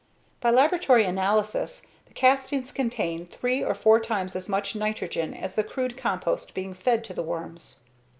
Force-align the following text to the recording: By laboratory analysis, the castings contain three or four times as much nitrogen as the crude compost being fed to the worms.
By 0.39 0.49
laboratory 0.49 1.05
analysis, 1.05 1.85
the 2.07 2.15
castings 2.15 2.71
contain 2.71 3.27
three 3.27 3.63
or 3.63 3.75
four 3.75 3.99
times 3.99 4.35
as 4.35 4.49
much 4.49 4.75
nitrogen 4.75 5.35
as 5.35 5.53
the 5.53 5.63
crude 5.63 5.95
compost 5.95 6.55
being 6.55 6.73
fed 6.73 7.03
to 7.03 7.13
the 7.13 7.21
worms. 7.21 7.81